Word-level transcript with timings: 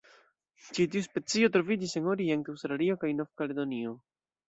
Ĉi 0.77 0.85
tiu 0.95 1.03
specio 1.09 1.51
troviĝis 1.57 1.95
en 2.01 2.09
orienta 2.17 2.55
Aŭstralio 2.57 3.01
kaj 3.07 3.15
Nov-Kaledonio. 3.23 3.99